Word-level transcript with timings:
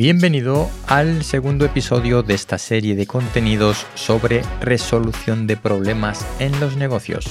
Bienvenido 0.00 0.70
al 0.86 1.24
segundo 1.24 1.66
episodio 1.66 2.22
de 2.22 2.32
esta 2.32 2.56
serie 2.56 2.96
de 2.96 3.06
contenidos 3.06 3.86
sobre 3.94 4.40
resolución 4.62 5.46
de 5.46 5.58
problemas 5.58 6.26
en 6.38 6.58
los 6.58 6.78
negocios. 6.78 7.26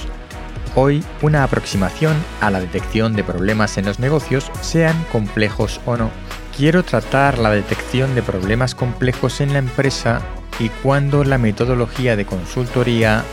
Hoy 0.76 1.02
una 1.20 1.42
aproximación 1.42 2.14
a 2.40 2.48
la 2.48 2.60
detección 2.60 3.16
de 3.16 3.24
problemas 3.24 3.76
en 3.76 3.86
los 3.86 3.98
negocios, 3.98 4.52
sean 4.60 4.94
complejos 5.10 5.80
o 5.84 5.96
no. 5.96 6.12
Quiero 6.56 6.84
tratar 6.84 7.38
la 7.38 7.50
detección 7.50 8.14
de 8.14 8.22
problemas 8.22 8.76
complejos 8.76 9.40
en 9.40 9.52
la 9.52 9.58
empresa 9.58 10.22
y 10.60 10.68
cuando 10.68 11.24
la 11.24 11.38
metodología 11.38 12.14
de 12.14 12.24
consultoría, 12.24 13.24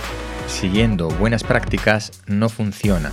siguiendo 0.48 1.10
buenas 1.10 1.44
prácticas, 1.44 2.24
no 2.26 2.50
funciona. 2.50 3.12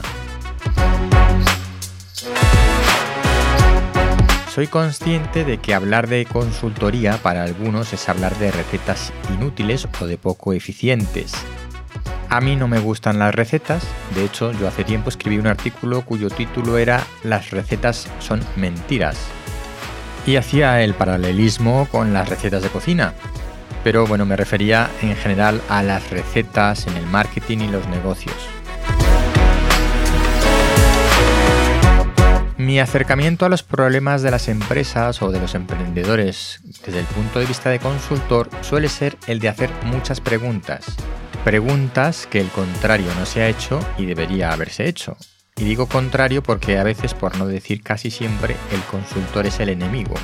Soy 4.54 4.68
consciente 4.68 5.44
de 5.44 5.58
que 5.58 5.74
hablar 5.74 6.06
de 6.06 6.26
consultoría 6.26 7.16
para 7.16 7.42
algunos 7.42 7.92
es 7.92 8.08
hablar 8.08 8.38
de 8.38 8.52
recetas 8.52 9.12
inútiles 9.36 9.88
o 10.00 10.06
de 10.06 10.16
poco 10.16 10.52
eficientes. 10.52 11.32
A 12.30 12.40
mí 12.40 12.54
no 12.54 12.68
me 12.68 12.78
gustan 12.78 13.18
las 13.18 13.34
recetas, 13.34 13.84
de 14.14 14.24
hecho 14.24 14.52
yo 14.52 14.68
hace 14.68 14.84
tiempo 14.84 15.08
escribí 15.08 15.38
un 15.38 15.48
artículo 15.48 16.02
cuyo 16.02 16.30
título 16.30 16.78
era 16.78 17.04
Las 17.24 17.50
recetas 17.50 18.08
son 18.20 18.44
mentiras. 18.54 19.16
Y 20.24 20.36
hacía 20.36 20.82
el 20.82 20.94
paralelismo 20.94 21.88
con 21.90 22.12
las 22.12 22.28
recetas 22.28 22.62
de 22.62 22.68
cocina. 22.68 23.12
Pero 23.82 24.06
bueno, 24.06 24.24
me 24.24 24.36
refería 24.36 24.88
en 25.02 25.16
general 25.16 25.60
a 25.68 25.82
las 25.82 26.10
recetas 26.10 26.86
en 26.86 26.96
el 26.96 27.06
marketing 27.06 27.58
y 27.58 27.68
los 27.72 27.88
negocios. 27.88 28.36
Mi 32.64 32.80
acercamiento 32.80 33.44
a 33.44 33.50
los 33.50 33.62
problemas 33.62 34.22
de 34.22 34.30
las 34.30 34.48
empresas 34.48 35.20
o 35.20 35.30
de 35.30 35.38
los 35.38 35.54
emprendedores 35.54 36.60
desde 36.82 37.00
el 37.00 37.04
punto 37.04 37.38
de 37.38 37.44
vista 37.44 37.68
de 37.68 37.78
consultor 37.78 38.48
suele 38.62 38.88
ser 38.88 39.18
el 39.26 39.38
de 39.38 39.50
hacer 39.50 39.68
muchas 39.84 40.22
preguntas. 40.22 40.86
Preguntas 41.44 42.26
que 42.26 42.40
el 42.40 42.48
contrario 42.48 43.08
no 43.18 43.26
se 43.26 43.42
ha 43.42 43.48
hecho 43.48 43.80
y 43.98 44.06
debería 44.06 44.50
haberse 44.50 44.88
hecho. 44.88 45.18
Y 45.56 45.64
digo 45.64 45.88
contrario 45.88 46.42
porque 46.42 46.78
a 46.78 46.84
veces, 46.84 47.12
por 47.12 47.36
no 47.36 47.46
decir 47.46 47.82
casi 47.82 48.10
siempre, 48.10 48.56
el 48.72 48.80
consultor 48.84 49.44
es 49.44 49.60
el 49.60 49.68
enemigo. 49.68 50.14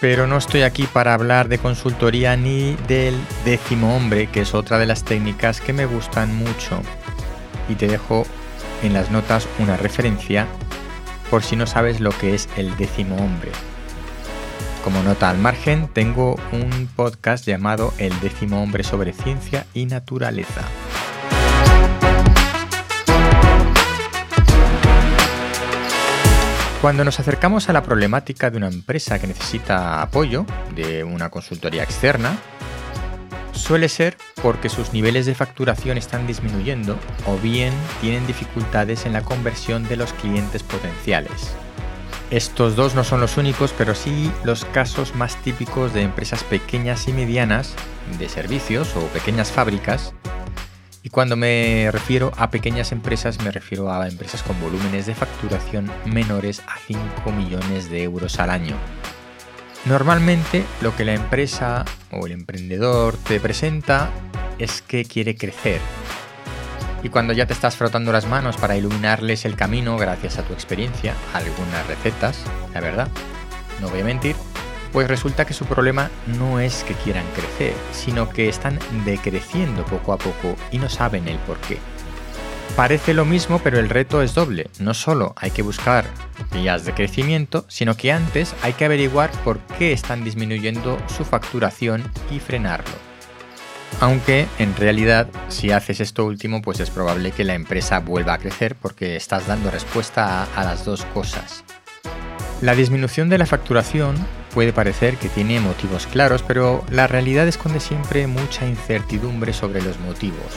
Pero 0.00 0.28
no 0.28 0.36
estoy 0.36 0.62
aquí 0.62 0.84
para 0.84 1.12
hablar 1.12 1.48
de 1.48 1.58
consultoría 1.58 2.36
ni 2.36 2.76
del 2.86 3.16
décimo 3.44 3.96
hombre, 3.96 4.28
que 4.28 4.42
es 4.42 4.54
otra 4.54 4.78
de 4.78 4.86
las 4.86 5.02
técnicas 5.02 5.60
que 5.60 5.72
me 5.72 5.86
gustan 5.86 6.36
mucho. 6.36 6.82
Y 7.68 7.74
te 7.74 7.88
dejo 7.88 8.26
en 8.84 8.92
las 8.92 9.10
notas 9.10 9.48
una 9.58 9.76
referencia 9.76 10.46
por 11.30 11.44
si 11.44 11.54
no 11.56 11.66
sabes 11.66 12.00
lo 12.00 12.10
que 12.10 12.34
es 12.34 12.48
el 12.56 12.76
décimo 12.76 13.16
hombre. 13.16 13.52
Como 14.82 15.02
nota 15.02 15.30
al 15.30 15.38
margen, 15.38 15.88
tengo 15.88 16.36
un 16.52 16.88
podcast 16.96 17.46
llamado 17.46 17.94
El 17.98 18.18
décimo 18.20 18.62
hombre 18.62 18.82
sobre 18.82 19.12
ciencia 19.12 19.66
y 19.72 19.86
naturaleza. 19.86 20.62
Cuando 26.80 27.04
nos 27.04 27.20
acercamos 27.20 27.68
a 27.68 27.74
la 27.74 27.82
problemática 27.82 28.50
de 28.50 28.56
una 28.56 28.68
empresa 28.68 29.18
que 29.18 29.26
necesita 29.26 30.00
apoyo 30.00 30.46
de 30.74 31.04
una 31.04 31.28
consultoría 31.28 31.82
externa, 31.82 32.38
suele 33.52 33.88
ser 33.88 34.16
porque 34.42 34.68
sus 34.68 34.92
niveles 34.92 35.26
de 35.26 35.34
facturación 35.34 35.98
están 35.98 36.26
disminuyendo 36.26 36.98
o 37.26 37.36
bien 37.38 37.72
tienen 38.00 38.26
dificultades 38.26 39.06
en 39.06 39.12
la 39.12 39.22
conversión 39.22 39.88
de 39.88 39.96
los 39.96 40.12
clientes 40.14 40.62
potenciales. 40.62 41.52
Estos 42.30 42.76
dos 42.76 42.94
no 42.94 43.02
son 43.02 43.20
los 43.20 43.36
únicos, 43.38 43.74
pero 43.76 43.94
sí 43.94 44.30
los 44.44 44.64
casos 44.64 45.16
más 45.16 45.34
típicos 45.42 45.92
de 45.92 46.02
empresas 46.02 46.44
pequeñas 46.44 47.08
y 47.08 47.12
medianas, 47.12 47.74
de 48.18 48.28
servicios 48.28 48.94
o 48.94 49.00
pequeñas 49.08 49.50
fábricas. 49.50 50.14
Y 51.02 51.10
cuando 51.10 51.34
me 51.34 51.88
refiero 51.90 52.30
a 52.36 52.50
pequeñas 52.50 52.92
empresas 52.92 53.42
me 53.42 53.50
refiero 53.50 53.90
a 53.90 54.06
empresas 54.06 54.42
con 54.42 54.60
volúmenes 54.60 55.06
de 55.06 55.14
facturación 55.14 55.90
menores 56.04 56.62
a 56.68 56.78
5 56.86 57.32
millones 57.32 57.90
de 57.90 58.04
euros 58.04 58.38
al 58.38 58.50
año. 58.50 58.76
Normalmente 59.86 60.64
lo 60.82 60.94
que 60.94 61.06
la 61.06 61.14
empresa 61.14 61.86
o 62.10 62.26
el 62.26 62.32
emprendedor 62.32 63.16
te 63.16 63.40
presenta 63.40 64.10
es 64.58 64.82
que 64.82 65.06
quiere 65.06 65.36
crecer. 65.36 65.80
Y 67.02 67.08
cuando 67.08 67.32
ya 67.32 67.46
te 67.46 67.54
estás 67.54 67.76
frotando 67.76 68.12
las 68.12 68.26
manos 68.26 68.58
para 68.58 68.76
iluminarles 68.76 69.46
el 69.46 69.56
camino 69.56 69.96
gracias 69.96 70.38
a 70.38 70.42
tu 70.42 70.52
experiencia, 70.52 71.14
algunas 71.32 71.86
recetas, 71.86 72.44
la 72.74 72.80
verdad, 72.80 73.08
no 73.80 73.88
voy 73.88 74.00
a 74.00 74.04
mentir, 74.04 74.36
pues 74.92 75.08
resulta 75.08 75.46
que 75.46 75.54
su 75.54 75.64
problema 75.64 76.10
no 76.38 76.60
es 76.60 76.84
que 76.84 76.94
quieran 76.94 77.24
crecer, 77.34 77.74
sino 77.92 78.28
que 78.28 78.50
están 78.50 78.78
decreciendo 79.06 79.86
poco 79.86 80.12
a 80.12 80.18
poco 80.18 80.56
y 80.70 80.78
no 80.78 80.90
saben 80.90 81.26
el 81.26 81.38
por 81.38 81.58
qué. 81.60 81.78
Parece 82.76 83.14
lo 83.14 83.24
mismo, 83.24 83.58
pero 83.58 83.78
el 83.78 83.88
reto 83.88 84.22
es 84.22 84.34
doble. 84.34 84.70
No 84.78 84.94
solo 84.94 85.34
hay 85.36 85.50
que 85.50 85.62
buscar 85.62 86.06
vías 86.52 86.84
de 86.84 86.94
crecimiento, 86.94 87.64
sino 87.68 87.96
que 87.96 88.12
antes 88.12 88.54
hay 88.62 88.72
que 88.72 88.84
averiguar 88.84 89.30
por 89.44 89.58
qué 89.78 89.92
están 89.92 90.24
disminuyendo 90.24 90.98
su 91.14 91.24
facturación 91.24 92.02
y 92.30 92.38
frenarlo. 92.38 92.94
Aunque 93.98 94.46
en 94.58 94.74
realidad 94.76 95.28
si 95.48 95.72
haces 95.72 96.00
esto 96.00 96.24
último 96.24 96.62
pues 96.62 96.80
es 96.80 96.90
probable 96.90 97.32
que 97.32 97.44
la 97.44 97.54
empresa 97.54 97.98
vuelva 97.98 98.34
a 98.34 98.38
crecer 98.38 98.76
porque 98.76 99.16
estás 99.16 99.46
dando 99.46 99.70
respuesta 99.70 100.42
a, 100.42 100.44
a 100.54 100.64
las 100.64 100.84
dos 100.84 101.04
cosas. 101.06 101.64
La 102.62 102.74
disminución 102.74 103.28
de 103.28 103.38
la 103.38 103.46
facturación 103.46 104.16
puede 104.54 104.72
parecer 104.72 105.16
que 105.16 105.28
tiene 105.28 105.60
motivos 105.60 106.06
claros, 106.06 106.42
pero 106.42 106.84
la 106.90 107.06
realidad 107.06 107.48
esconde 107.48 107.80
siempre 107.80 108.26
mucha 108.26 108.66
incertidumbre 108.66 109.52
sobre 109.52 109.82
los 109.82 109.98
motivos. 109.98 110.54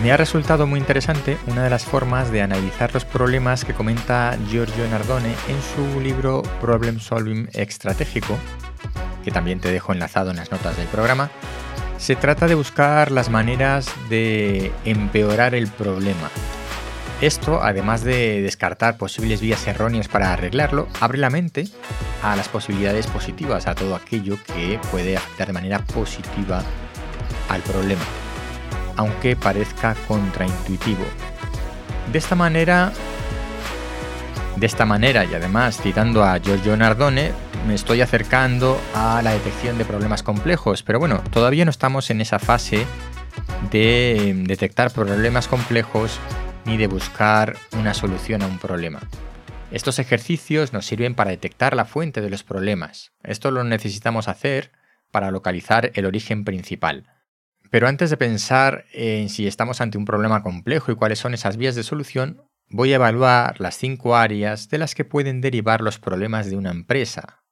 Me 0.00 0.10
ha 0.10 0.16
resultado 0.16 0.66
muy 0.66 0.80
interesante 0.80 1.36
una 1.46 1.62
de 1.62 1.70
las 1.70 1.84
formas 1.84 2.32
de 2.32 2.42
analizar 2.42 2.92
los 2.94 3.04
problemas 3.04 3.64
que 3.64 3.74
comenta 3.74 4.36
Giorgio 4.48 4.88
Nardone 4.88 5.34
en 5.48 5.62
su 5.62 6.00
libro 6.00 6.42
Problem 6.60 6.98
Solving 6.98 7.48
Estratégico, 7.52 8.36
que 9.22 9.30
también 9.30 9.60
te 9.60 9.70
dejo 9.70 9.92
enlazado 9.92 10.30
en 10.30 10.36
las 10.36 10.50
notas 10.50 10.76
del 10.76 10.88
programa. 10.88 11.30
Se 11.98 12.16
trata 12.16 12.48
de 12.48 12.56
buscar 12.56 13.12
las 13.12 13.28
maneras 13.28 13.92
de 14.08 14.72
empeorar 14.84 15.54
el 15.54 15.68
problema. 15.68 16.30
Esto, 17.20 17.62
además 17.62 18.02
de 18.02 18.42
descartar 18.42 18.96
posibles 18.96 19.40
vías 19.40 19.64
erróneas 19.68 20.08
para 20.08 20.32
arreglarlo, 20.32 20.88
abre 21.00 21.18
la 21.18 21.30
mente 21.30 21.68
a 22.22 22.34
las 22.34 22.48
posibilidades 22.48 23.06
positivas, 23.06 23.68
a 23.68 23.76
todo 23.76 23.94
aquello 23.94 24.36
que 24.44 24.80
puede 24.90 25.16
afectar 25.16 25.48
de 25.48 25.52
manera 25.52 25.78
positiva 25.80 26.64
al 27.48 27.60
problema 27.60 28.02
aunque 28.96 29.36
parezca 29.36 29.94
contraintuitivo. 30.06 31.04
De 32.10 32.18
esta 32.18 32.34
manera, 32.34 32.92
de 34.56 34.66
esta 34.66 34.84
manera 34.84 35.24
y 35.24 35.34
además 35.34 35.80
citando 35.80 36.24
a 36.24 36.38
Giorgio 36.38 36.76
Nardone, 36.76 37.32
me 37.66 37.74
estoy 37.74 38.00
acercando 38.00 38.80
a 38.94 39.22
la 39.22 39.32
detección 39.32 39.78
de 39.78 39.84
problemas 39.84 40.22
complejos, 40.22 40.82
pero 40.82 40.98
bueno, 40.98 41.22
todavía 41.30 41.64
no 41.64 41.70
estamos 41.70 42.10
en 42.10 42.20
esa 42.20 42.38
fase 42.38 42.86
de 43.70 44.30
em, 44.30 44.44
detectar 44.44 44.90
problemas 44.90 45.48
complejos 45.48 46.18
ni 46.64 46.76
de 46.76 46.86
buscar 46.86 47.56
una 47.72 47.94
solución 47.94 48.42
a 48.42 48.46
un 48.46 48.58
problema. 48.58 49.00
Estos 49.70 49.98
ejercicios 49.98 50.72
nos 50.72 50.86
sirven 50.86 51.14
para 51.14 51.30
detectar 51.30 51.74
la 51.74 51.84
fuente 51.84 52.20
de 52.20 52.30
los 52.30 52.42
problemas. 52.42 53.12
Esto 53.22 53.50
lo 53.50 53.64
necesitamos 53.64 54.28
hacer 54.28 54.70
para 55.10 55.30
localizar 55.30 55.92
el 55.94 56.04
origen 56.04 56.44
principal. 56.44 57.04
Pero 57.72 57.88
antes 57.88 58.10
de 58.10 58.18
pensar 58.18 58.84
en 58.92 59.30
si 59.30 59.46
estamos 59.46 59.80
ante 59.80 59.96
un 59.96 60.04
problema 60.04 60.42
complejo 60.42 60.92
y 60.92 60.94
cuáles 60.94 61.18
son 61.18 61.32
esas 61.32 61.56
vías 61.56 61.74
de 61.74 61.82
solución, 61.82 62.42
voy 62.68 62.92
a 62.92 62.96
evaluar 62.96 63.62
las 63.62 63.78
cinco 63.78 64.14
áreas 64.14 64.68
de 64.68 64.76
las 64.76 64.94
que 64.94 65.06
pueden 65.06 65.40
derivar 65.40 65.80
los 65.80 65.98
problemas 65.98 66.50
de 66.50 66.56
una 66.56 66.70
empresa. 66.70 67.42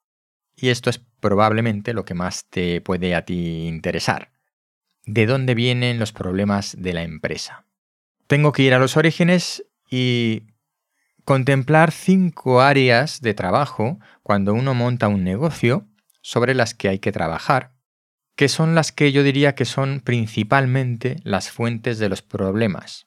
Y 0.55 0.69
esto 0.69 0.91
es 0.91 0.99
probablemente 0.99 1.95
lo 1.95 2.05
que 2.05 2.13
más 2.13 2.45
te 2.51 2.83
puede 2.83 3.15
a 3.15 3.25
ti 3.25 3.67
interesar. 3.67 4.31
¿De 5.07 5.25
dónde 5.25 5.55
vienen 5.55 5.99
los 5.99 6.13
problemas 6.13 6.77
de 6.79 6.93
la 6.93 7.03
empresa? 7.03 7.65
Tengo 8.27 8.53
que 8.53 8.65
ir 8.65 8.75
a 8.75 8.79
los 8.79 8.99
orígenes 8.99 9.65
y 9.91 10.49
contemplar 11.25 11.93
cinco 11.93 12.61
áreas 12.61 13.23
de 13.23 13.33
trabajo 13.33 13.99
cuando 14.23 14.53
uno 14.53 14.75
monta 14.75 15.09
un 15.09 15.25
negocio 15.25 15.89
sobre 16.21 16.53
las 16.53 16.75
que 16.75 16.91
hay 16.91 16.99
que 16.99 17.11
trabajar 17.11 17.80
que 18.41 18.49
son 18.49 18.75
las 18.75 18.91
que 18.91 19.13
yo 19.13 19.23
diría 19.23 19.55
que 19.55 19.67
son 19.67 20.01
principalmente 20.01 21.17
las 21.25 21.51
fuentes 21.51 21.99
de 21.99 22.09
los 22.09 22.23
problemas. 22.23 23.07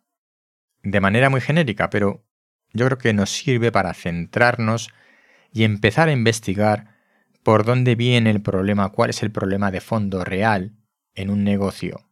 De 0.84 1.02
manera 1.02 1.32
muy 1.32 1.42
genérica, 1.42 1.90
pero 1.90 2.24
yo 2.72 2.86
creo 2.86 3.00
que 3.00 3.14
nos 3.14 3.32
sirve 3.32 3.72
para 3.72 3.96
centrarnos 3.96 4.92
y 5.52 5.64
empezar 5.64 6.08
a 6.08 6.12
investigar 6.12 6.98
por 7.42 7.66
dónde 7.66 7.96
viene 7.96 8.30
el 8.30 8.44
problema, 8.44 8.90
cuál 8.90 9.10
es 9.10 9.24
el 9.24 9.32
problema 9.32 9.72
de 9.72 9.82
fondo 9.82 10.24
real 10.24 10.76
en 11.16 11.32
un 11.32 11.44
negocio. 11.44 12.08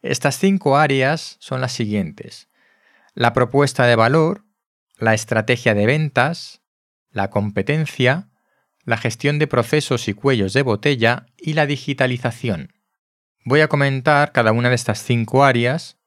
Estas 0.00 0.38
cinco 0.38 0.76
áreas 0.76 1.38
son 1.40 1.60
las 1.60 1.72
siguientes. 1.72 2.48
La 3.14 3.32
propuesta 3.32 3.86
de 3.86 3.96
valor, 3.96 4.44
la 4.98 5.14
estrategia 5.14 5.74
de 5.74 5.84
ventas, 5.84 6.62
la 7.10 7.28
competencia, 7.28 8.28
la 8.86 8.96
gestión 8.96 9.38
de 9.38 9.48
procesos 9.48 10.08
y 10.08 10.14
cuellos 10.14 10.52
de 10.52 10.62
botella 10.62 11.26
y 11.36 11.52
la 11.52 11.66
digitalización. 11.66 12.72
Voy 13.44 13.60
a 13.60 13.68
comentar 13.68 14.32
cada 14.32 14.52
una 14.52 14.70
de 14.70 14.76
estas 14.76 15.02
cinco 15.02 15.44
áreas 15.44 15.98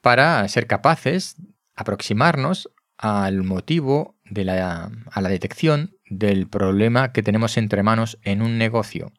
para 0.00 0.46
ser 0.48 0.66
capaces 0.66 1.36
de 1.36 1.54
aproximarnos 1.76 2.70
al 2.96 3.42
motivo 3.44 4.18
de 4.24 4.44
la, 4.44 4.90
a 5.10 5.20
la 5.20 5.28
detección 5.28 5.96
del 6.06 6.48
problema 6.48 7.12
que 7.12 7.22
tenemos 7.22 7.56
entre 7.56 7.82
manos 7.82 8.18
en 8.22 8.42
un 8.42 8.58
negocio. 8.58 9.12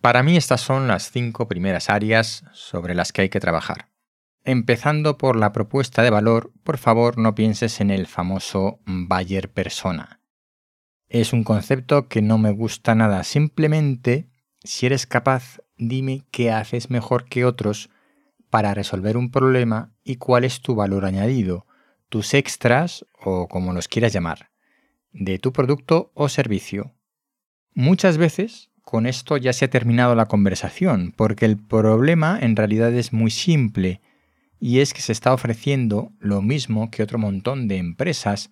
Para 0.00 0.22
mí 0.22 0.36
estas 0.36 0.60
son 0.60 0.88
las 0.88 1.10
cinco 1.10 1.48
primeras 1.48 1.90
áreas 1.90 2.44
sobre 2.52 2.94
las 2.94 3.12
que 3.12 3.22
hay 3.22 3.28
que 3.28 3.40
trabajar. 3.40 3.90
Empezando 4.44 5.18
por 5.18 5.36
la 5.36 5.52
propuesta 5.52 6.02
de 6.02 6.10
valor, 6.10 6.52
por 6.62 6.78
favor 6.78 7.18
no 7.18 7.34
pienses 7.34 7.80
en 7.80 7.90
el 7.90 8.06
famoso 8.06 8.80
buyer 8.86 9.50
persona. 9.50 10.15
Es 11.08 11.32
un 11.32 11.44
concepto 11.44 12.08
que 12.08 12.22
no 12.22 12.38
me 12.38 12.50
gusta 12.50 12.94
nada. 12.94 13.22
Simplemente, 13.24 14.28
si 14.64 14.86
eres 14.86 15.06
capaz, 15.06 15.60
dime 15.76 16.24
qué 16.30 16.50
haces 16.50 16.90
mejor 16.90 17.26
que 17.26 17.44
otros 17.44 17.90
para 18.50 18.74
resolver 18.74 19.16
un 19.16 19.30
problema 19.30 19.92
y 20.02 20.16
cuál 20.16 20.44
es 20.44 20.60
tu 20.60 20.74
valor 20.74 21.04
añadido, 21.04 21.66
tus 22.08 22.34
extras 22.34 23.04
o 23.20 23.48
como 23.48 23.72
los 23.72 23.88
quieras 23.88 24.12
llamar, 24.12 24.50
de 25.12 25.38
tu 25.38 25.52
producto 25.52 26.10
o 26.14 26.28
servicio. 26.28 26.94
Muchas 27.74 28.16
veces 28.16 28.70
con 28.82 29.06
esto 29.06 29.36
ya 29.36 29.52
se 29.52 29.64
ha 29.64 29.70
terminado 29.70 30.14
la 30.14 30.26
conversación, 30.26 31.12
porque 31.16 31.44
el 31.44 31.56
problema 31.56 32.38
en 32.40 32.54
realidad 32.54 32.94
es 32.94 33.12
muy 33.12 33.30
simple 33.30 34.00
y 34.60 34.78
es 34.78 34.94
que 34.94 35.02
se 35.02 35.12
está 35.12 35.32
ofreciendo 35.32 36.12
lo 36.18 36.40
mismo 36.40 36.90
que 36.90 37.02
otro 37.02 37.18
montón 37.18 37.68
de 37.68 37.78
empresas 37.78 38.50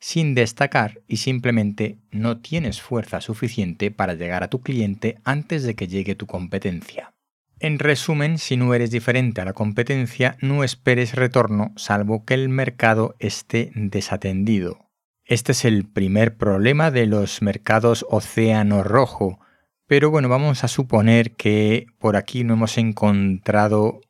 sin 0.00 0.34
destacar 0.34 1.02
y 1.08 1.18
simplemente 1.18 1.98
no 2.10 2.40
tienes 2.40 2.80
fuerza 2.80 3.20
suficiente 3.20 3.90
para 3.90 4.14
llegar 4.14 4.42
a 4.42 4.48
tu 4.48 4.60
cliente 4.60 5.18
antes 5.24 5.62
de 5.62 5.74
que 5.74 5.88
llegue 5.88 6.14
tu 6.14 6.26
competencia. 6.26 7.14
En 7.60 7.80
resumen, 7.80 8.38
si 8.38 8.56
no 8.56 8.72
eres 8.72 8.92
diferente 8.92 9.40
a 9.40 9.44
la 9.44 9.52
competencia, 9.52 10.36
no 10.40 10.62
esperes 10.62 11.14
retorno 11.14 11.72
salvo 11.76 12.24
que 12.24 12.34
el 12.34 12.48
mercado 12.48 13.16
esté 13.18 13.72
desatendido. 13.74 14.88
Este 15.24 15.52
es 15.52 15.64
el 15.64 15.84
primer 15.84 16.36
problema 16.36 16.90
de 16.90 17.06
los 17.06 17.42
mercados 17.42 18.06
océano 18.08 18.84
rojo, 18.84 19.40
pero 19.86 20.10
bueno, 20.10 20.28
vamos 20.28 20.62
a 20.62 20.68
suponer 20.68 21.34
que 21.34 21.86
por 21.98 22.16
aquí 22.16 22.44
no 22.44 22.54
hemos 22.54 22.78
encontrado 22.78 24.00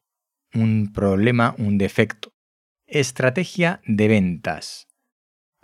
un 0.52 0.92
problema, 0.92 1.54
un 1.58 1.78
defecto. 1.78 2.32
Estrategia 2.86 3.80
de 3.86 4.08
ventas. 4.08 4.87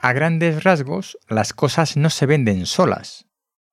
A 0.04 0.12
grandes 0.12 0.64
rasgos, 0.64 1.16
las 1.30 1.54
cosas 1.54 1.96
no 1.96 2.10
se 2.10 2.26
venden 2.26 2.66
solas. 2.66 3.24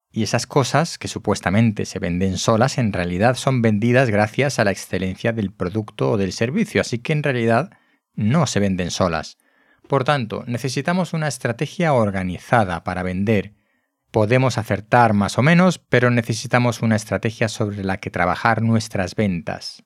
Y 0.10 0.24
esas 0.24 0.48
cosas 0.48 0.98
que 0.98 1.10
supuestamente 1.10 1.84
se 1.84 2.00
venden 2.00 2.38
solas 2.38 2.78
en 2.78 2.94
realidad 2.94 3.36
son 3.36 3.62
vendidas 3.62 4.10
gracias 4.10 4.58
a 4.58 4.64
la 4.64 4.72
excelencia 4.72 5.34
del 5.34 5.52
producto 5.52 6.12
o 6.12 6.16
del 6.16 6.32
servicio, 6.32 6.80
así 6.80 7.00
que 7.00 7.12
en 7.12 7.24
realidad 7.24 7.72
no 8.14 8.48
se 8.48 8.62
venden 8.62 8.92
solas. 8.92 9.40
Por 9.90 10.06
tanto, 10.06 10.46
necesitamos 10.48 11.12
una 11.12 11.28
estrategia 11.28 11.92
organizada 11.92 12.86
para 12.86 13.04
vender. 13.04 13.56
Podemos 14.10 14.58
acertar 14.58 15.12
más 15.12 15.38
o 15.38 15.42
menos, 15.42 15.80
pero 15.80 16.12
necesitamos 16.12 16.82
una 16.82 16.96
estrategia 16.96 17.50
sobre 17.50 17.84
la 17.84 17.98
que 17.98 18.10
trabajar 18.10 18.62
nuestras 18.62 19.16
ventas. 19.16 19.84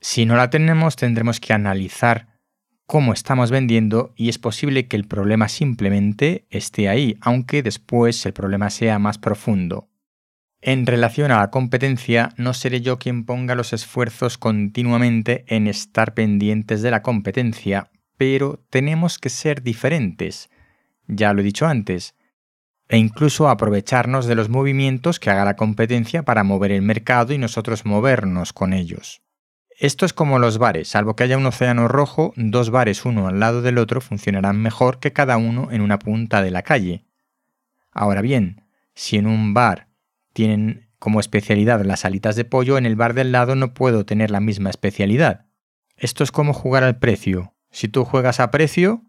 Si 0.00 0.24
no 0.24 0.36
la 0.36 0.50
tenemos, 0.50 0.94
tendremos 0.94 1.40
que 1.40 1.52
analizar 1.52 2.29
cómo 2.90 3.12
estamos 3.12 3.52
vendiendo 3.52 4.12
y 4.16 4.30
es 4.30 4.38
posible 4.38 4.88
que 4.88 4.96
el 4.96 5.06
problema 5.06 5.48
simplemente 5.48 6.48
esté 6.50 6.88
ahí, 6.88 7.16
aunque 7.20 7.62
después 7.62 8.26
el 8.26 8.32
problema 8.32 8.68
sea 8.68 8.98
más 8.98 9.16
profundo. 9.16 9.88
En 10.60 10.86
relación 10.86 11.30
a 11.30 11.38
la 11.38 11.50
competencia, 11.50 12.30
no 12.36 12.52
seré 12.52 12.80
yo 12.80 12.98
quien 12.98 13.24
ponga 13.26 13.54
los 13.54 13.72
esfuerzos 13.72 14.38
continuamente 14.38 15.44
en 15.46 15.68
estar 15.68 16.14
pendientes 16.14 16.82
de 16.82 16.90
la 16.90 17.00
competencia, 17.00 17.92
pero 18.16 18.60
tenemos 18.70 19.20
que 19.20 19.28
ser 19.28 19.62
diferentes, 19.62 20.50
ya 21.06 21.32
lo 21.32 21.42
he 21.42 21.44
dicho 21.44 21.68
antes, 21.68 22.16
e 22.88 22.98
incluso 22.98 23.48
aprovecharnos 23.48 24.26
de 24.26 24.34
los 24.34 24.48
movimientos 24.48 25.20
que 25.20 25.30
haga 25.30 25.44
la 25.44 25.54
competencia 25.54 26.24
para 26.24 26.42
mover 26.42 26.72
el 26.72 26.82
mercado 26.82 27.32
y 27.34 27.38
nosotros 27.38 27.86
movernos 27.86 28.52
con 28.52 28.72
ellos. 28.72 29.22
Esto 29.80 30.04
es 30.04 30.12
como 30.12 30.38
los 30.38 30.58
bares, 30.58 30.88
salvo 30.88 31.16
que 31.16 31.24
haya 31.24 31.38
un 31.38 31.46
océano 31.46 31.88
rojo, 31.88 32.34
dos 32.36 32.68
bares 32.68 33.06
uno 33.06 33.28
al 33.28 33.40
lado 33.40 33.62
del 33.62 33.78
otro 33.78 34.02
funcionarán 34.02 34.60
mejor 34.60 34.98
que 34.98 35.14
cada 35.14 35.38
uno 35.38 35.68
en 35.72 35.80
una 35.80 35.98
punta 35.98 36.42
de 36.42 36.50
la 36.50 36.60
calle. 36.60 37.06
Ahora 37.90 38.20
bien, 38.20 38.62
si 38.94 39.16
en 39.16 39.26
un 39.26 39.54
bar 39.54 39.88
tienen 40.34 40.90
como 40.98 41.18
especialidad 41.18 41.82
las 41.82 42.04
alitas 42.04 42.36
de 42.36 42.44
pollo, 42.44 42.76
en 42.76 42.84
el 42.84 42.94
bar 42.94 43.14
del 43.14 43.32
lado 43.32 43.54
no 43.54 43.72
puedo 43.72 44.04
tener 44.04 44.30
la 44.30 44.40
misma 44.40 44.68
especialidad. 44.68 45.46
Esto 45.96 46.24
es 46.24 46.30
como 46.30 46.52
jugar 46.52 46.84
al 46.84 46.98
precio. 46.98 47.54
Si 47.70 47.88
tú 47.88 48.04
juegas 48.04 48.38
a 48.38 48.50
precio, 48.50 49.02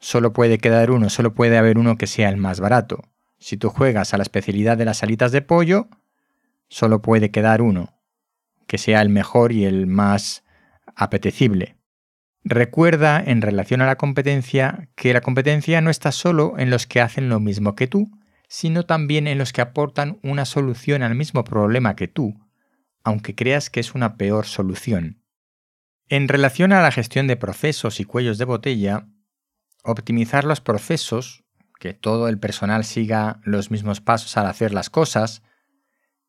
solo 0.00 0.34
puede 0.34 0.58
quedar 0.58 0.90
uno, 0.90 1.08
solo 1.08 1.32
puede 1.32 1.56
haber 1.56 1.78
uno 1.78 1.96
que 1.96 2.06
sea 2.06 2.28
el 2.28 2.36
más 2.36 2.60
barato. 2.60 3.00
Si 3.38 3.56
tú 3.56 3.70
juegas 3.70 4.12
a 4.12 4.18
la 4.18 4.24
especialidad 4.24 4.76
de 4.76 4.84
las 4.84 5.02
alitas 5.02 5.32
de 5.32 5.40
pollo, 5.40 5.88
solo 6.68 7.00
puede 7.00 7.30
quedar 7.30 7.62
uno 7.62 7.94
que 8.66 8.78
sea 8.78 9.02
el 9.02 9.08
mejor 9.08 9.52
y 9.52 9.64
el 9.64 9.86
más 9.86 10.44
apetecible. 10.96 11.76
Recuerda 12.44 13.22
en 13.24 13.40
relación 13.40 13.80
a 13.80 13.86
la 13.86 13.96
competencia 13.96 14.88
que 14.96 15.14
la 15.14 15.22
competencia 15.22 15.80
no 15.80 15.90
está 15.90 16.12
solo 16.12 16.54
en 16.58 16.70
los 16.70 16.86
que 16.86 17.00
hacen 17.00 17.28
lo 17.28 17.40
mismo 17.40 17.74
que 17.74 17.86
tú, 17.86 18.10
sino 18.48 18.84
también 18.84 19.26
en 19.26 19.38
los 19.38 19.52
que 19.52 19.62
aportan 19.62 20.18
una 20.22 20.44
solución 20.44 21.02
al 21.02 21.14
mismo 21.14 21.44
problema 21.44 21.96
que 21.96 22.06
tú, 22.06 22.34
aunque 23.02 23.34
creas 23.34 23.70
que 23.70 23.80
es 23.80 23.94
una 23.94 24.16
peor 24.16 24.46
solución. 24.46 25.22
En 26.08 26.28
relación 26.28 26.72
a 26.72 26.82
la 26.82 26.92
gestión 26.92 27.26
de 27.26 27.36
procesos 27.36 27.98
y 27.98 28.04
cuellos 28.04 28.36
de 28.36 28.44
botella, 28.44 29.08
optimizar 29.82 30.44
los 30.44 30.60
procesos, 30.60 31.44
que 31.80 31.94
todo 31.94 32.28
el 32.28 32.38
personal 32.38 32.84
siga 32.84 33.40
los 33.42 33.70
mismos 33.70 34.00
pasos 34.00 34.36
al 34.36 34.46
hacer 34.46 34.74
las 34.74 34.90
cosas, 34.90 35.42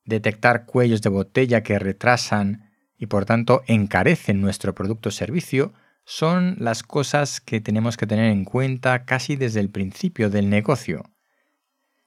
detectar 0.05 0.65
cuellos 0.65 1.01
de 1.01 1.09
botella 1.09 1.63
que 1.63 1.79
retrasan 1.79 2.71
y 2.97 3.07
por 3.07 3.25
tanto 3.25 3.63
encarecen 3.67 4.41
nuestro 4.41 4.73
producto 4.73 5.09
o 5.09 5.11
servicio, 5.11 5.73
son 6.05 6.55
las 6.59 6.83
cosas 6.83 7.41
que 7.41 7.59
tenemos 7.59 7.97
que 7.97 8.07
tener 8.07 8.31
en 8.31 8.45
cuenta 8.45 9.05
casi 9.05 9.35
desde 9.35 9.59
el 9.59 9.69
principio 9.69 10.29
del 10.29 10.49
negocio. 10.49 11.03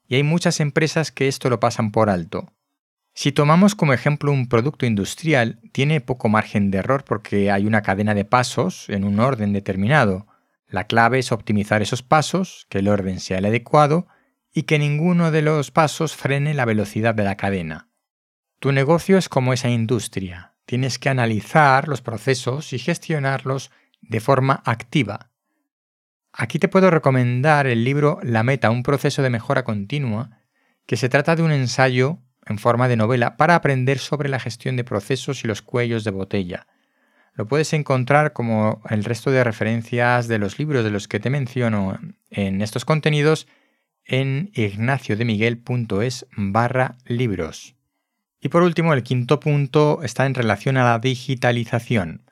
Y 0.07 0.15
hay 0.15 0.23
muchas 0.23 0.61
empresas 0.61 1.13
que 1.13 1.29
esto 1.29 1.51
lo 1.51 1.61
pasan 1.61 1.91
por 1.91 2.09
alto. 2.09 2.53
Si 3.13 3.33
tomamos 3.33 3.75
como 3.75 3.93
ejemplo 3.93 4.31
un 4.31 4.49
producto 4.49 4.87
industrial, 4.87 5.61
tiene 5.73 6.01
poco 6.01 6.29
margen 6.29 6.71
de 6.71 6.79
error 6.79 7.05
porque 7.05 7.51
hay 7.51 7.67
una 7.67 7.83
cadena 7.83 8.15
de 8.15 8.25
pasos 8.25 8.89
en 8.89 9.03
un 9.03 9.19
orden 9.19 9.53
determinado. 9.53 10.29
La 10.69 10.85
clave 10.85 11.19
es 11.19 11.33
optimizar 11.33 11.83
esos 11.83 12.03
pasos, 12.03 12.67
que 12.71 12.79
el 12.79 12.87
orden 12.87 13.19
sea 13.19 13.39
el 13.39 13.47
adecuado 13.47 14.07
y 14.55 14.63
que 14.63 14.79
ninguno 14.79 15.33
de 15.33 15.43
los 15.43 15.73
pasos 15.73 16.15
frene 16.15 16.55
la 16.55 16.65
velocidad 16.65 17.15
de 17.15 17.25
la 17.25 17.37
cadena. 17.37 17.88
Tu 18.61 18.73
negocio 18.73 19.19
es 19.19 19.29
como 19.29 19.53
esa 19.53 19.69
industria. 19.69 20.55
Tienes 20.67 20.99
que 20.99 21.09
analizar 21.09 21.87
los 21.87 22.03
procesos 22.03 22.73
y 22.73 22.79
gestionarlos 22.79 23.71
de 24.01 24.19
forma 24.19 24.63
activa. 24.65 25.31
Aquí 26.33 26.59
te 26.59 26.69
puedo 26.69 26.91
recomendar 26.91 27.69
el 27.69 27.85
libro 27.85 28.19
La 28.23 28.43
Meta, 28.43 28.71
un 28.71 28.83
proceso 28.83 29.23
de 29.23 29.31
mejora 29.31 29.63
continua, 29.63 30.43
que 30.87 30.97
se 30.97 31.09
trata 31.09 31.37
de 31.37 31.43
un 31.43 31.53
ensayo 31.53 32.19
en 32.47 32.59
forma 32.59 32.89
de 32.89 32.97
novela 32.97 33.37
para 33.37 33.55
aprender 33.55 33.99
sobre 33.99 34.29
la 34.29 34.41
gestión 34.41 34.77
de 34.77 34.85
procesos 34.85 35.45
y 35.45 35.47
los 35.47 35.63
cuellos 35.63 36.03
de 36.03 36.11
botella. 36.11 36.67
Lo 37.35 37.47
puedes 37.47 37.73
encontrar 37.73 38.33
como 38.33 38.83
el 38.91 39.05
resto 39.05 39.31
de 39.31 39.45
referencias 39.45 40.27
de 40.27 40.39
los 40.41 40.59
libros 40.59 40.83
de 40.83 40.91
los 40.91 41.07
que 41.07 41.21
te 41.21 41.31
menciono 41.31 41.97
en 42.31 42.61
estos 42.61 42.85
contenidos 42.85 43.47
en 44.05 44.51
ignaciodemiguel.es 44.55 46.27
barra 46.37 46.97
libros. 47.05 47.78
Y 48.41 48.49
por 48.49 48.63
último, 48.63 48.93
el 48.93 49.03
quinto 49.03 49.41
punto 49.41 50.01
está 50.03 50.27
en 50.27 50.35
relación 50.35 50.77
a 50.77 50.85
la 50.85 50.99
digitalización. 50.99 52.31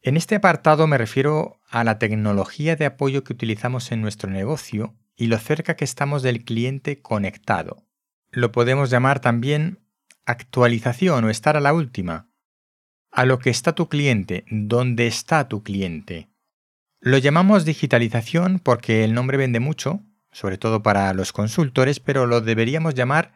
En 0.00 0.16
este 0.16 0.34
apartado 0.36 0.86
me 0.86 0.98
refiero 0.98 1.60
a 1.68 1.84
la 1.84 1.98
tecnología 1.98 2.74
de 2.76 2.86
apoyo 2.86 3.22
que 3.22 3.32
utilizamos 3.32 3.92
en 3.92 4.00
nuestro 4.00 4.30
negocio 4.30 4.96
y 5.14 5.26
lo 5.26 5.38
cerca 5.38 5.76
que 5.76 5.84
estamos 5.84 6.22
del 6.22 6.44
cliente 6.44 7.00
conectado. 7.00 7.86
Lo 8.30 8.50
podemos 8.50 8.90
llamar 8.90 9.20
también 9.20 9.78
actualización 10.24 11.24
o 11.24 11.30
estar 11.30 11.56
a 11.56 11.60
la 11.60 11.72
última. 11.72 12.28
A 13.10 13.26
lo 13.26 13.38
que 13.38 13.50
está 13.50 13.74
tu 13.74 13.88
cliente, 13.88 14.44
dónde 14.50 15.06
está 15.06 15.48
tu 15.48 15.62
cliente. 15.62 16.30
Lo 17.00 17.18
llamamos 17.18 17.64
digitalización 17.64 18.58
porque 18.58 19.04
el 19.04 19.12
nombre 19.12 19.36
vende 19.36 19.60
mucho, 19.60 20.00
sobre 20.30 20.56
todo 20.56 20.82
para 20.82 21.12
los 21.12 21.32
consultores, 21.32 22.00
pero 22.00 22.26
lo 22.26 22.40
deberíamos 22.40 22.94
llamar 22.94 23.34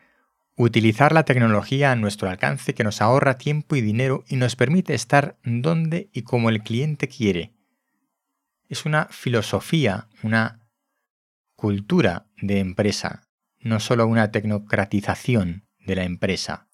Utilizar 0.58 1.12
la 1.12 1.26
tecnología 1.26 1.92
a 1.92 1.96
nuestro 1.96 2.30
alcance 2.30 2.75
que 2.75 2.82
nos 2.82 3.02
ahorra 3.02 3.36
tiempo 3.36 3.76
y 3.76 3.82
dinero 3.82 4.25
y 4.26 4.36
nos 4.36 4.56
permite 4.56 4.94
estar 4.94 5.36
donde 5.44 6.08
y 6.14 6.22
como 6.22 6.48
el 6.48 6.62
cliente 6.62 7.08
quiere. 7.08 7.52
Es 8.70 8.86
una 8.86 9.04
filosofía, 9.10 10.08
una 10.22 10.66
cultura 11.56 12.26
de 12.40 12.60
empresa. 12.60 13.22
no 13.60 13.80
solo 13.80 14.06
una 14.06 14.30
tecnocratización 14.30 15.66
de 15.80 15.96
la 15.96 16.04
empresa 16.04 16.68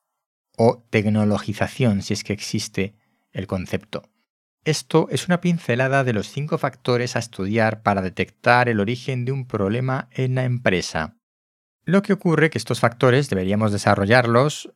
o 0.59 0.85
tecnologización 0.91 2.03
si 2.03 2.13
es 2.13 2.23
que 2.23 2.35
existe 2.35 2.95
el 3.33 3.47
concepto. 3.47 4.11
Esto 4.65 5.09
es 5.11 5.27
una 5.27 5.41
pincelada 5.41 6.05
de 6.05 6.13
los 6.13 6.29
cinco 6.29 6.59
factores 6.59 7.17
a 7.17 7.19
estudiar 7.19 7.83
para 7.83 8.03
detectar 8.03 8.69
el 8.69 8.79
origen 8.79 9.25
de 9.25 9.33
un 9.33 9.47
problema 9.47 10.09
en 10.13 10.35
la 10.35 10.45
empresa. 10.45 11.17
Lo 11.85 12.03
que 12.03 12.13
ocurre 12.13 12.51
que 12.51 12.59
estos 12.59 12.81
factores 12.81 13.29
deberíamos 13.29 13.73
desarrollarlos, 13.73 14.73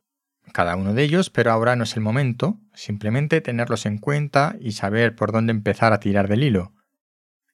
cada 0.51 0.75
uno 0.75 0.93
de 0.93 1.03
ellos, 1.03 1.29
pero 1.29 1.51
ahora 1.51 1.75
no 1.75 1.83
es 1.83 1.95
el 1.95 2.01
momento, 2.01 2.59
simplemente 2.73 3.41
tenerlos 3.41 3.85
en 3.85 3.97
cuenta 3.97 4.55
y 4.59 4.73
saber 4.73 5.15
por 5.15 5.31
dónde 5.31 5.51
empezar 5.51 5.93
a 5.93 5.99
tirar 5.99 6.27
del 6.27 6.43
hilo. 6.43 6.73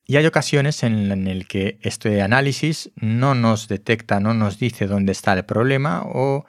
Y 0.06 0.18
hay 0.18 0.26
ocasiones 0.26 0.84
en 0.84 1.08
las 1.08 1.48
que 1.48 1.80
este 1.82 2.22
análisis 2.22 2.92
no 2.96 3.36
nos 3.36 3.68
detecta, 3.68 4.20
no 4.20 4.34
nos 4.34 4.60
dice 4.60 4.88
dónde 4.88 5.12
está 5.12 5.34
el 5.34 5.46
problema 5.46 6.02
o 6.04 6.46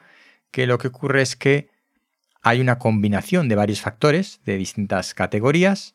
que 0.51 0.67
lo 0.67 0.79
que 0.79 0.89
ocurre 0.89 1.23
es 1.23 1.37
que 1.37 1.71
hay 2.43 2.61
una 2.61 2.79
combinación 2.79 3.49
de 3.49 3.55
varios 3.55 3.81
factores 3.81 4.41
de 4.45 4.57
distintas 4.57 5.15
categorías 5.15 5.95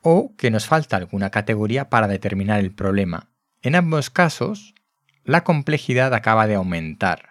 o 0.00 0.34
que 0.36 0.50
nos 0.50 0.66
falta 0.66 0.96
alguna 0.96 1.30
categoría 1.30 1.88
para 1.88 2.08
determinar 2.08 2.60
el 2.60 2.72
problema. 2.72 3.30
En 3.62 3.74
ambos 3.74 4.10
casos, 4.10 4.74
la 5.28 5.44
complejidad 5.44 6.14
acaba 6.14 6.46
de 6.46 6.54
aumentar. 6.54 7.28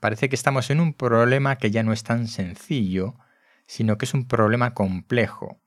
Parece 0.00 0.28
que 0.28 0.34
estamos 0.34 0.68
en 0.70 0.80
un 0.80 0.92
problema 0.92 1.58
que 1.58 1.70
ya 1.70 1.84
no 1.84 1.92
es 1.92 2.02
tan 2.02 2.26
sencillo, 2.26 3.14
sino 3.68 3.98
que 3.98 4.04
es 4.04 4.14
un 4.14 4.26
problema 4.26 4.74
complejo. 4.74 5.60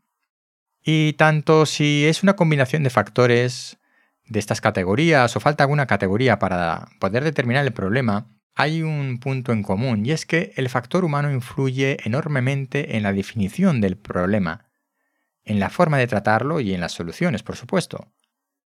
Y 0.84 1.14
tanto 1.14 1.66
si 1.66 2.06
es 2.06 2.22
una 2.22 2.36
combinación 2.36 2.84
de 2.84 2.90
factores 2.90 3.78
de 4.26 4.40
estas 4.40 4.60
categorías 4.60 5.34
o 5.38 5.40
falta 5.40 5.64
alguna 5.64 5.88
categoría 5.88 6.38
para 6.38 6.90
poder 7.00 7.24
determinar 7.24 7.66
el 7.66 7.72
problema, 7.72 8.28
hay 8.56 8.82
un 8.82 9.22
punto 9.22 9.54
en 9.54 9.64
común 9.64 10.06
y 10.06 10.12
es 10.12 10.26
que 10.26 10.52
el 10.58 10.68
factor 10.68 11.06
humano 11.06 11.32
influye 11.32 11.96
enormemente 12.04 12.98
en 12.98 13.04
la 13.04 13.14
definición 13.14 13.80
del 13.80 13.96
problema, 13.96 14.66
en 15.46 15.62
la 15.62 15.70
forma 15.70 15.98
de 15.98 16.08
tratarlo 16.08 16.60
y 16.60 16.74
en 16.74 16.82
las 16.82 16.92
soluciones, 16.92 17.42
por 17.42 17.56
supuesto. 17.56 18.12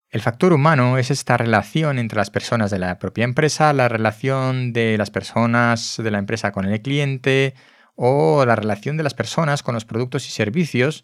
El 0.09 0.21
factor 0.21 0.53
humano 0.53 0.97
es 0.97 1.11
esta 1.11 1.35
relación 1.35 1.99
entre 1.99 2.17
las 2.17 2.29
personas 2.29 2.71
de 2.71 2.79
la 2.79 2.97
propia 2.97 3.25
empresa, 3.25 3.73
la 3.73 3.89
relación 3.89 4.71
de 4.71 4.97
las 4.97 5.11
personas 5.11 5.97
de 6.01 6.11
la 6.11 6.17
empresa 6.17 6.53
con 6.53 6.65
el 6.65 6.81
cliente 6.81 7.55
o 7.95 8.45
la 8.45 8.55
relación 8.55 8.95
de 8.95 9.03
las 9.03 9.13
personas 9.13 9.63
con 9.63 9.75
los 9.75 9.83
productos 9.83 10.25
y 10.27 10.31
servicios 10.31 11.03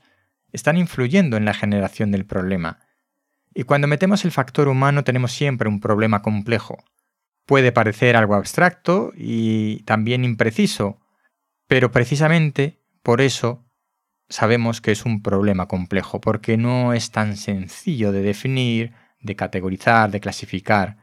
están 0.53 0.77
influyendo 0.77 1.35
en 1.35 1.43
la 1.43 1.53
generación 1.53 2.11
del 2.11 2.25
problema. 2.25 2.79
Y 3.53 3.63
cuando 3.63 3.87
metemos 3.87 4.23
el 4.23 4.31
factor 4.31 4.69
humano 4.69 5.03
tenemos 5.03 5.33
siempre 5.33 5.67
un 5.67 5.81
problema 5.81 6.21
complejo. 6.21 6.77
Puede 7.45 7.73
parecer 7.73 8.15
algo 8.15 8.35
abstracto 8.35 9.11
y 9.17 9.83
también 9.83 10.23
impreciso, 10.23 11.01
pero 11.67 11.91
precisamente 11.91 12.79
por 13.01 13.19
eso 13.19 13.62
sabemos 14.33 14.81
que 14.81 14.91
es 14.91 15.05
un 15.05 15.21
problema 15.21 15.67
complejo, 15.67 16.19
porque 16.19 16.57
no 16.57 16.93
es 16.93 17.11
tan 17.11 17.37
sencillo 17.37 18.11
de 18.11 18.23
definir, 18.23 18.93
de 19.21 19.35
categorizar, 19.35 20.09
de 20.09 20.19
clasificar 20.19 20.97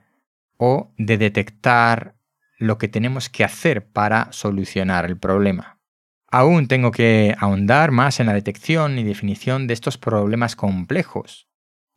o 0.56 0.92
de 0.98 1.16
detectar 1.16 2.16
lo 2.58 2.76
que 2.76 2.88
tenemos 2.88 3.28
que 3.28 3.44
hacer 3.44 3.86
para 3.86 4.32
solucionar 4.32 5.04
el 5.06 5.16
problema. 5.16 5.78
Aún 6.26 6.66
tengo 6.66 6.90
que 6.90 7.36
ahondar 7.38 7.92
más 7.92 8.18
en 8.18 8.26
la 8.26 8.34
detección 8.34 8.98
y 8.98 9.04
definición 9.04 9.68
de 9.68 9.74
estos 9.74 9.96
problemas 9.96 10.56
complejos, 10.56 11.46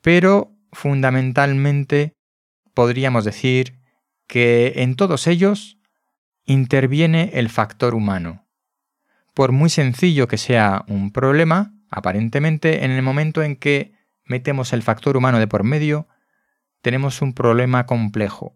pero 0.02 0.56
fundamentalmente 0.72 2.14
podríamos 2.76 3.26
decir 3.26 3.80
que 4.28 4.74
en 4.78 4.96
todos 4.96 5.26
ellos 5.26 5.80
interviene 6.46 7.32
el 7.34 7.50
factor 7.50 7.96
humano. 7.96 8.43
Por 9.34 9.52
muy 9.52 9.70
sencillo 9.70 10.28
que 10.28 10.38
sea 10.38 10.84
un 10.88 11.12
problema, 11.12 11.74
aparentemente 11.90 12.86
en 12.86 12.92
el 12.92 13.02
momento 13.02 13.44
en 13.44 13.56
que 13.56 13.94
metemos 14.26 14.74
el 14.74 14.84
factor 14.84 15.18
humano 15.18 15.40
de 15.40 15.48
por 15.48 15.64
medio, 15.64 16.08
tenemos 16.82 17.22
un 17.22 17.34
problema 17.34 17.86
complejo. 17.86 18.56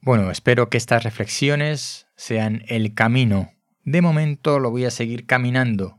Bueno, 0.00 0.30
espero 0.30 0.68
que 0.68 0.78
estas 0.78 1.04
reflexiones 1.04 2.06
sean 2.16 2.62
el 2.68 2.94
camino 2.94 3.52
de 3.84 4.00
momento 4.00 4.60
lo 4.60 4.70
voy 4.70 4.84
a 4.84 4.92
seguir 4.92 5.26
caminando 5.26 5.98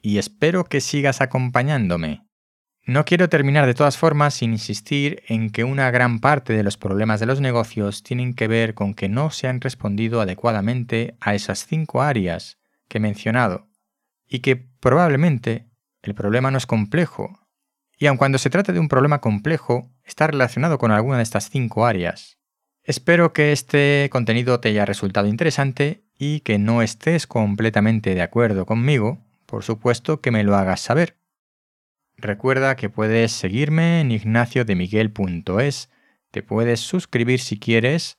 y 0.00 0.16
espero 0.16 0.64
que 0.64 0.80
sigas 0.80 1.20
acompañándome. 1.20 2.24
No 2.86 3.04
quiero 3.04 3.28
terminar 3.28 3.66
de 3.66 3.74
todas 3.74 3.98
formas 3.98 4.32
sin 4.32 4.52
insistir 4.52 5.22
en 5.28 5.50
que 5.50 5.64
una 5.64 5.90
gran 5.90 6.20
parte 6.20 6.54
de 6.54 6.62
los 6.62 6.78
problemas 6.78 7.20
de 7.20 7.26
los 7.26 7.42
negocios 7.42 8.02
tienen 8.02 8.32
que 8.32 8.48
ver 8.48 8.72
con 8.72 8.94
que 8.94 9.10
no 9.10 9.30
se 9.30 9.46
han 9.46 9.60
respondido 9.60 10.22
adecuadamente 10.22 11.16
a 11.20 11.34
esas 11.34 11.66
cinco 11.66 12.00
áreas 12.00 12.56
que 12.88 12.98
he 12.98 13.00
mencionado 13.00 13.68
y 14.26 14.40
que 14.40 14.56
probablemente 14.56 15.68
el 16.02 16.14
problema 16.14 16.50
no 16.50 16.58
es 16.58 16.66
complejo 16.66 17.48
y 17.98 18.06
aun 18.06 18.16
cuando 18.16 18.38
se 18.38 18.50
trate 18.50 18.72
de 18.72 18.78
un 18.78 18.88
problema 18.88 19.20
complejo 19.20 19.90
está 20.04 20.28
relacionado 20.28 20.78
con 20.78 20.92
alguna 20.92 21.16
de 21.16 21.24
estas 21.24 21.50
cinco 21.50 21.84
áreas. 21.84 22.38
Espero 22.84 23.32
que 23.32 23.52
este 23.52 24.08
contenido 24.10 24.60
te 24.60 24.68
haya 24.68 24.86
resultado 24.86 25.26
interesante 25.26 26.04
y 26.16 26.40
que 26.40 26.58
no 26.58 26.80
estés 26.80 27.26
completamente 27.26 28.14
de 28.14 28.22
acuerdo 28.22 28.66
conmigo, 28.66 29.26
por 29.46 29.64
supuesto 29.64 30.20
que 30.20 30.30
me 30.30 30.44
lo 30.44 30.56
hagas 30.56 30.80
saber. 30.80 31.18
Recuerda 32.16 32.76
que 32.76 32.88
puedes 32.88 33.32
seguirme 33.32 34.00
en 34.00 34.10
ignaciodemiguel.es, 34.10 35.90
te 36.30 36.42
puedes 36.42 36.80
suscribir 36.80 37.40
si 37.40 37.58
quieres 37.58 38.18